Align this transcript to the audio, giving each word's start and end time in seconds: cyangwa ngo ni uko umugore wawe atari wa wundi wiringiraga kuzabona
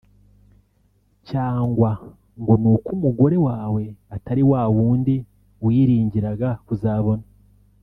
cyangwa 1.29 1.89
ngo 2.39 2.53
ni 2.61 2.67
uko 2.75 2.87
umugore 2.97 3.37
wawe 3.47 3.83
atari 4.15 4.43
wa 4.51 4.61
wundi 4.75 5.15
wiringiraga 5.65 6.49
kuzabona 6.67 7.25